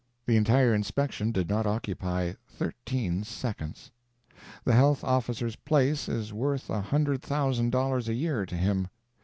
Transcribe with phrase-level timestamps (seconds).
[0.25, 3.91] The entire "inspection" did not occupy thirteen seconds.
[4.63, 8.87] The health officer's place is worth a hundred thousand dollars a year to him.